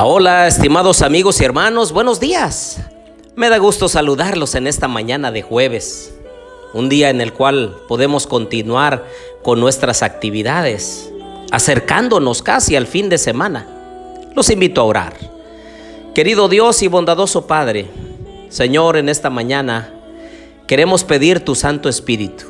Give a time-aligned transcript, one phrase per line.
[0.00, 2.78] Hola, estimados amigos y hermanos, buenos días.
[3.34, 6.14] Me da gusto saludarlos en esta mañana de jueves,
[6.72, 9.04] un día en el cual podemos continuar
[9.42, 11.10] con nuestras actividades,
[11.50, 13.66] acercándonos casi al fin de semana.
[14.36, 15.14] Los invito a orar.
[16.14, 17.90] Querido Dios y bondadoso Padre,
[18.50, 19.92] Señor, en esta mañana
[20.68, 22.44] queremos pedir tu Santo Espíritu.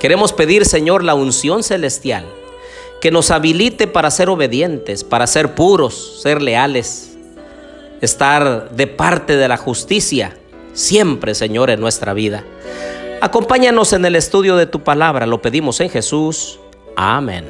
[0.00, 2.24] Queremos pedir, Señor, la unción celestial
[3.04, 7.18] que nos habilite para ser obedientes, para ser puros, ser leales,
[8.00, 10.38] estar de parte de la justicia,
[10.72, 12.46] siempre, Señor, en nuestra vida.
[13.20, 16.58] Acompáñanos en el estudio de tu palabra, lo pedimos en Jesús.
[16.96, 17.44] Amén.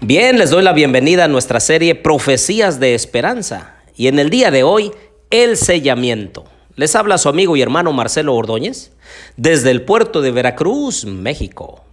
[0.00, 4.50] Bien, les doy la bienvenida a nuestra serie Profecías de Esperanza y en el día
[4.50, 4.90] de hoy,
[5.30, 6.42] el sellamiento.
[6.74, 8.90] Les habla su amigo y hermano Marcelo Ordóñez
[9.36, 11.84] desde el puerto de Veracruz, México.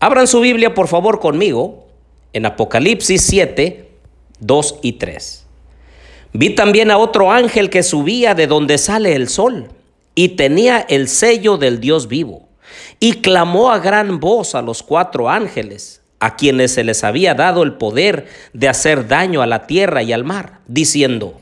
[0.00, 1.88] Abran su Biblia por favor conmigo
[2.32, 3.90] en Apocalipsis 7,
[4.38, 5.46] 2 y 3.
[6.34, 9.70] Vi también a otro ángel que subía de donde sale el sol
[10.14, 12.48] y tenía el sello del Dios vivo
[13.00, 17.64] y clamó a gran voz a los cuatro ángeles a quienes se les había dado
[17.64, 21.40] el poder de hacer daño a la tierra y al mar, diciendo,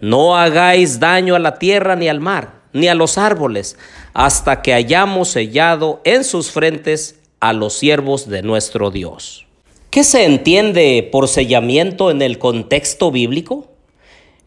[0.00, 3.76] no hagáis daño a la tierra ni al mar, ni a los árboles,
[4.14, 9.46] hasta que hayamos sellado en sus frentes a los siervos de nuestro Dios.
[9.90, 13.66] ¿Qué se entiende por sellamiento en el contexto bíblico?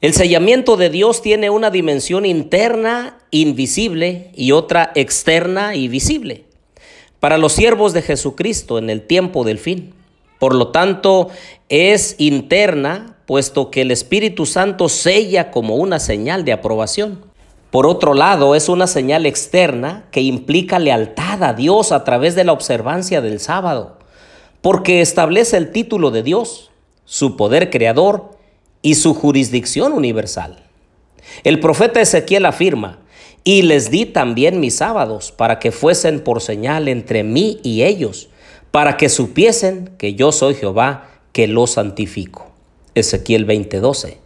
[0.02, 6.45] El sellamiento de Dios tiene una dimensión interna, invisible, y otra externa y visible.
[7.19, 9.94] Para los siervos de Jesucristo en el tiempo del fin.
[10.39, 11.30] Por lo tanto,
[11.69, 17.23] es interna, puesto que el Espíritu Santo sella como una señal de aprobación.
[17.72, 22.44] Por otro lado, es una señal externa que implica lealtad a Dios a través de
[22.44, 23.97] la observancia del sábado,
[24.62, 26.69] porque establece el título de Dios,
[27.06, 28.38] su poder creador
[28.81, 30.66] y su jurisdicción universal.
[31.45, 33.00] El profeta Ezequiel afirma,
[33.44, 38.29] y les di también mis sábados para que fuesen por señal entre mí y ellos,
[38.69, 42.51] para que supiesen que yo soy Jehová que los santifico.
[42.94, 44.18] Ezequiel 20:12.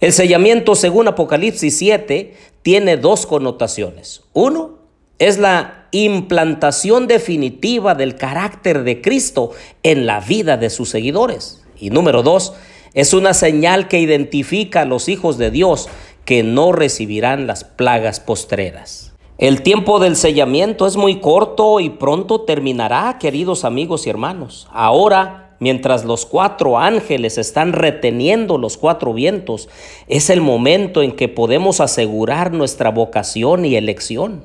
[0.00, 4.22] El sellamiento según Apocalipsis 7 tiene dos connotaciones.
[4.32, 4.78] Uno
[5.18, 9.50] es la implantación definitiva del carácter de Cristo
[9.82, 11.62] en la vida de sus seguidores.
[11.78, 12.54] Y número dos,
[12.94, 15.90] es una señal que identifica a los hijos de Dios
[16.24, 19.12] que no recibirán las plagas postreras.
[19.36, 24.68] El tiempo del sellamiento es muy corto y pronto terminará, queridos amigos y hermanos.
[24.72, 29.68] Ahora mientras los cuatro ángeles están reteniendo los cuatro vientos,
[30.08, 34.44] es el momento en que podemos asegurar nuestra vocación y elección.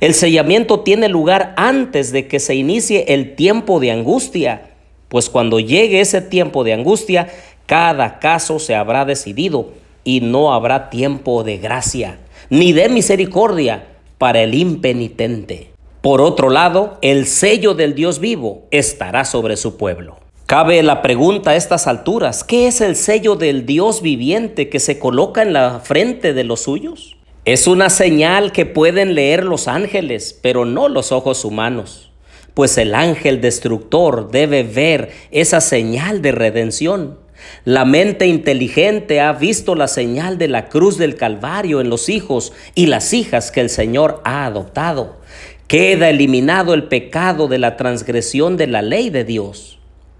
[0.00, 4.70] El sellamiento tiene lugar antes de que se inicie el tiempo de angustia,
[5.08, 7.28] pues cuando llegue ese tiempo de angustia,
[7.66, 9.72] cada caso se habrá decidido
[10.04, 12.18] y no habrá tiempo de gracia
[12.50, 13.86] ni de misericordia
[14.16, 15.70] para el impenitente.
[16.00, 20.27] Por otro lado, el sello del Dios vivo estará sobre su pueblo.
[20.48, 24.98] Cabe la pregunta a estas alturas, ¿qué es el sello del Dios viviente que se
[24.98, 27.18] coloca en la frente de los suyos?
[27.44, 32.12] Es una señal que pueden leer los ángeles, pero no los ojos humanos,
[32.54, 37.18] pues el ángel destructor debe ver esa señal de redención.
[37.66, 42.54] La mente inteligente ha visto la señal de la cruz del Calvario en los hijos
[42.74, 45.18] y las hijas que el Señor ha adoptado.
[45.66, 49.77] Queda eliminado el pecado de la transgresión de la ley de Dios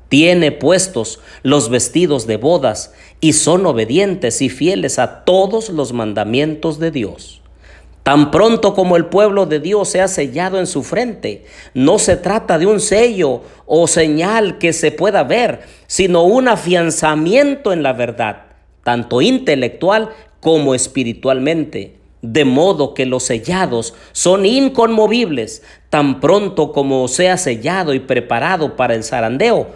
[0.09, 6.79] tiene puestos los vestidos de bodas y son obedientes y fieles a todos los mandamientos
[6.79, 7.43] de Dios.
[8.03, 12.59] Tan pronto como el pueblo de Dios sea sellado en su frente, no se trata
[12.59, 18.45] de un sello o señal que se pueda ver, sino un afianzamiento en la verdad,
[18.83, 20.09] tanto intelectual
[20.41, 21.97] como espiritualmente.
[22.23, 28.95] De modo que los sellados son inconmovibles, tan pronto como sea sellado y preparado para
[28.95, 29.69] el zarandeo,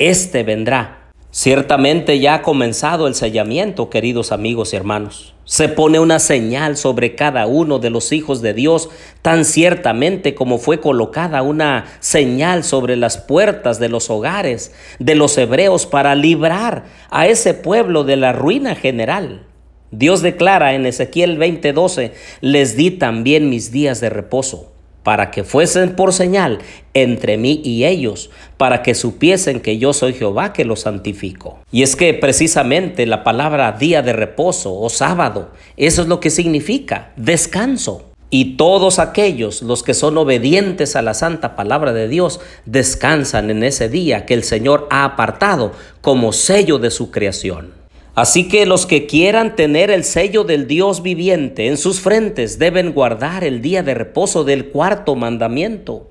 [0.00, 1.10] este vendrá.
[1.30, 5.34] Ciertamente ya ha comenzado el sellamiento, queridos amigos y hermanos.
[5.44, 8.88] Se pone una señal sobre cada uno de los hijos de Dios,
[9.20, 15.36] tan ciertamente como fue colocada una señal sobre las puertas de los hogares de los
[15.36, 19.46] hebreos para librar a ese pueblo de la ruina general.
[19.90, 25.96] Dios declara en Ezequiel 20:12, les di también mis días de reposo para que fuesen
[25.96, 26.58] por señal
[26.94, 31.58] entre mí y ellos, para que supiesen que yo soy Jehová que los santifico.
[31.70, 36.30] Y es que precisamente la palabra día de reposo o sábado, eso es lo que
[36.30, 38.06] significa, descanso.
[38.32, 43.64] Y todos aquellos, los que son obedientes a la santa palabra de Dios, descansan en
[43.64, 47.79] ese día que el Señor ha apartado como sello de su creación.
[48.20, 52.92] Así que los que quieran tener el sello del Dios viviente en sus frentes deben
[52.92, 56.06] guardar el día de reposo del cuarto mandamiento.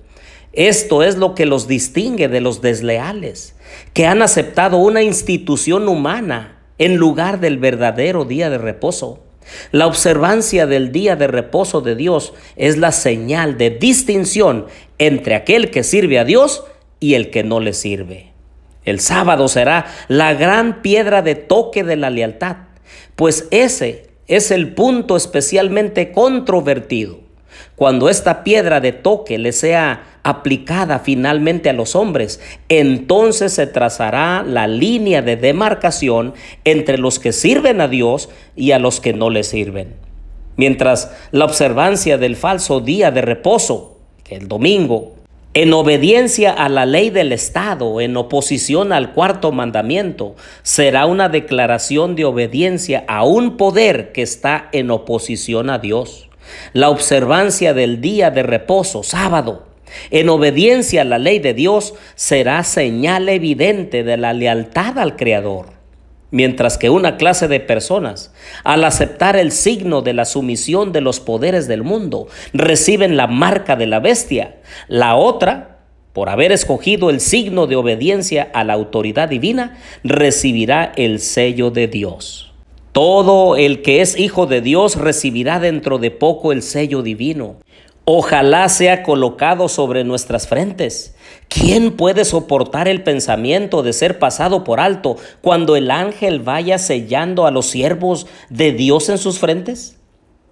[0.52, 3.54] Esto es lo que los distingue de los desleales,
[3.94, 9.20] que han aceptado una institución humana en lugar del verdadero día de reposo.
[9.72, 14.66] La observancia del día de reposo de Dios es la señal de distinción
[14.98, 16.64] entre aquel que sirve a Dios
[17.00, 18.29] y el que no le sirve.
[18.86, 22.58] El sábado será la gran piedra de toque de la lealtad,
[23.16, 27.20] pues ese es el punto especialmente controvertido.
[27.76, 34.44] Cuando esta piedra de toque le sea aplicada finalmente a los hombres, entonces se trazará
[34.44, 36.34] la línea de demarcación
[36.64, 39.96] entre los que sirven a Dios y a los que no le sirven.
[40.58, 45.16] Mientras la observancia del falso día de reposo, que el domingo,
[45.56, 52.16] en obediencia a la ley del Estado, en oposición al cuarto mandamiento, será una declaración
[52.16, 56.30] de obediencia a un poder que está en oposición a Dios.
[56.74, 59.66] La observancia del día de reposo, sábado,
[60.12, 65.79] en obediencia a la ley de Dios, será señal evidente de la lealtad al Creador.
[66.32, 68.32] Mientras que una clase de personas,
[68.64, 73.76] al aceptar el signo de la sumisión de los poderes del mundo, reciben la marca
[73.76, 75.80] de la bestia, la otra,
[76.14, 81.88] por haber escogido el signo de obediencia a la autoridad divina, recibirá el sello de
[81.88, 82.52] Dios.
[82.92, 87.56] Todo el que es hijo de Dios recibirá dentro de poco el sello divino.
[88.12, 91.14] Ojalá sea colocado sobre nuestras frentes.
[91.48, 97.46] ¿Quién puede soportar el pensamiento de ser pasado por alto cuando el ángel vaya sellando
[97.46, 100.00] a los siervos de Dios en sus frentes?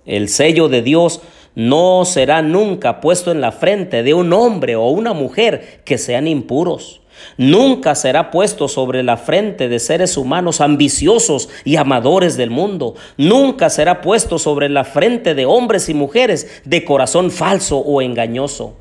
[0.06, 1.22] El sello de Dios
[1.56, 6.28] no será nunca puesto en la frente de un hombre o una mujer que sean
[6.28, 7.02] impuros.
[7.38, 12.96] Nunca será puesto sobre la frente de seres humanos ambiciosos y amadores del mundo.
[13.18, 18.76] Nunca será puesto sobre la frente de hombres y mujeres de corazón falso o engañoso.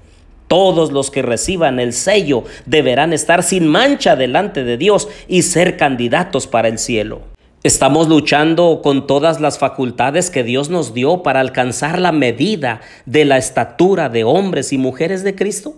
[0.48, 5.76] Todos los que reciban el sello deberán estar sin mancha delante de Dios y ser
[5.76, 7.22] candidatos para el cielo.
[7.64, 13.24] Estamos luchando con todas las facultades que Dios nos dio para alcanzar la medida de
[13.24, 15.74] la estatura de hombres y mujeres de Cristo.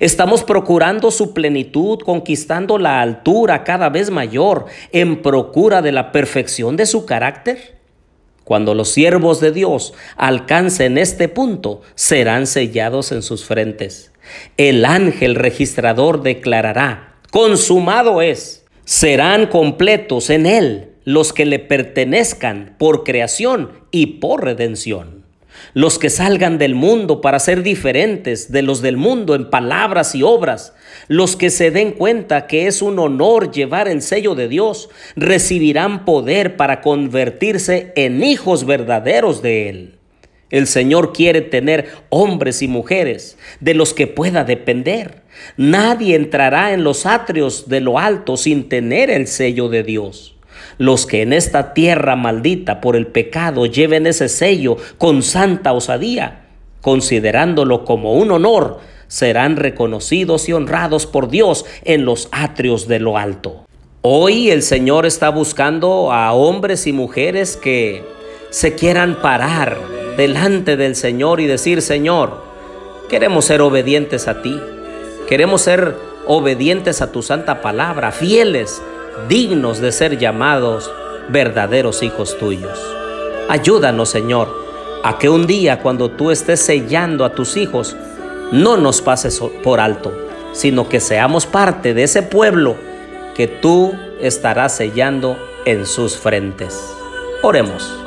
[0.00, 6.76] Estamos procurando su plenitud, conquistando la altura cada vez mayor en procura de la perfección
[6.76, 7.78] de su carácter.
[8.44, 14.12] Cuando los siervos de Dios alcancen este punto, serán sellados en sus frentes.
[14.56, 18.66] El ángel registrador declarará, consumado es.
[18.84, 25.21] Serán completos en él los que le pertenezcan por creación y por redención
[25.74, 30.22] los que salgan del mundo para ser diferentes de los del mundo en palabras y
[30.22, 30.74] obras,
[31.08, 36.04] los que se den cuenta que es un honor llevar el sello de Dios, recibirán
[36.04, 39.98] poder para convertirse en hijos verdaderos de Él.
[40.50, 45.22] El Señor quiere tener hombres y mujeres de los que pueda depender.
[45.56, 50.31] Nadie entrará en los atrios de lo alto sin tener el sello de Dios.
[50.78, 56.42] Los que en esta tierra maldita por el pecado lleven ese sello con santa osadía,
[56.80, 63.18] considerándolo como un honor, serán reconocidos y honrados por Dios en los atrios de lo
[63.18, 63.66] alto.
[64.00, 68.04] Hoy el Señor está buscando a hombres y mujeres que
[68.50, 69.78] se quieran parar
[70.16, 72.42] delante del Señor y decir, Señor,
[73.08, 74.58] queremos ser obedientes a ti,
[75.28, 75.94] queremos ser
[76.26, 78.82] obedientes a tu santa palabra, fieles
[79.28, 80.90] dignos de ser llamados
[81.28, 82.78] verdaderos hijos tuyos.
[83.48, 84.48] Ayúdanos, Señor,
[85.02, 87.96] a que un día cuando tú estés sellando a tus hijos,
[88.52, 90.12] no nos pases por alto,
[90.52, 92.76] sino que seamos parte de ese pueblo
[93.34, 96.78] que tú estarás sellando en sus frentes.
[97.42, 97.98] Oremos.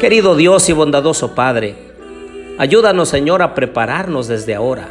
[0.00, 1.74] Querido Dios y bondadoso Padre,
[2.58, 4.88] ayúdanos Señor a prepararnos desde ahora.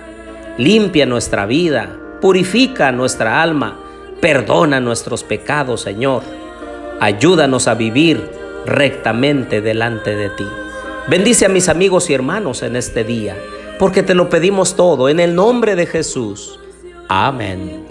[0.58, 1.90] Limpia nuestra vida,
[2.22, 3.85] purifica nuestra alma
[4.22, 6.24] Perdona nuestros pecados, Señor.
[7.00, 8.30] Ayúdanos a vivir
[8.66, 10.48] rectamente delante de ti.
[11.08, 13.38] Bendice a mis amigos y hermanos en este día,
[13.78, 16.60] porque te lo pedimos todo en el nombre de Jesús.
[17.08, 17.85] Amén.